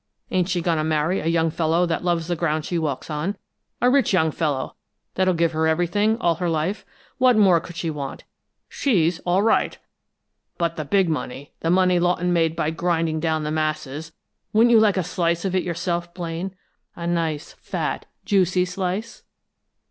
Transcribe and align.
Ain't 0.31 0.49
she 0.49 0.63
goin' 0.63 0.79
to 0.79 0.83
marry 0.83 1.19
a 1.19 1.27
young 1.27 1.51
fellow 1.51 1.85
that 1.85 2.03
loves 2.03 2.25
the 2.25 2.35
ground 2.35 2.65
she 2.65 2.79
walks 2.79 3.07
on 3.07 3.37
a 3.83 3.87
rich 3.87 4.13
young 4.13 4.31
fellow, 4.31 4.75
that'll 5.13 5.35
give 5.35 5.51
her 5.51 5.67
everything, 5.67 6.17
all 6.17 6.33
her 6.41 6.49
life? 6.49 6.83
What 7.19 7.37
more 7.37 7.59
could 7.59 7.75
she 7.75 7.91
want? 7.91 8.23
She's 8.67 9.19
all 9.27 9.43
right. 9.43 9.77
But 10.57 10.75
the 10.75 10.85
big 10.85 11.07
money 11.07 11.51
the 11.59 11.69
money 11.69 11.99
Lawton 11.99 12.33
made 12.33 12.55
by 12.55 12.71
grinding 12.71 13.19
down 13.19 13.43
the 13.43 13.51
masses 13.51 14.11
wouldn't 14.53 14.71
you 14.71 14.79
like 14.79 14.97
a 14.97 15.03
slice 15.03 15.45
of 15.45 15.53
it 15.53 15.61
yourself, 15.61 16.15
Blaine? 16.15 16.55
A 16.95 17.05
nice, 17.05 17.53
fat, 17.59 18.07
juicy 18.25 18.65
slice?" 18.65 19.21